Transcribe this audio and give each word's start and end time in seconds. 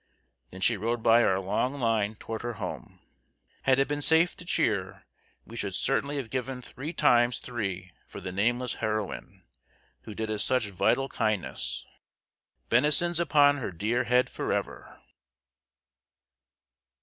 Then 0.49 0.61
she 0.61 0.77
rode 0.77 1.03
by 1.03 1.23
our 1.23 1.39
long 1.39 1.79
line 1.79 2.15
toward 2.15 2.41
her 2.41 2.53
home. 2.53 3.01
Had 3.61 3.77
it 3.77 3.87
been 3.87 4.01
safe 4.01 4.35
to 4.37 4.43
cheer, 4.45 5.03
we 5.45 5.55
should 5.55 5.75
certainly 5.75 6.17
have 6.17 6.31
given 6.31 6.59
three 6.59 6.91
times 6.91 7.37
three 7.37 7.91
for 8.07 8.19
the 8.19 8.31
NAMELESS 8.31 8.77
HEROINE 8.79 9.43
who 10.05 10.15
did 10.15 10.31
us 10.31 10.43
such 10.43 10.69
vital 10.69 11.07
kindness. 11.07 11.85
"Benisons 12.69 13.19
upon 13.19 13.57
her 13.57 13.71
dear 13.71 14.05
head 14.05 14.27
forever!" 14.27 14.99